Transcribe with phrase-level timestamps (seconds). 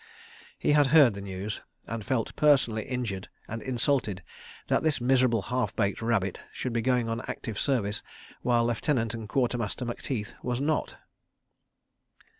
[0.57, 4.23] He had heard the news, and felt personally injured and insulted
[4.65, 8.01] that this miserable half baked rabbit should be going on Active Service
[8.41, 10.95] while Lieutenant and Quartermaster Macteith was not.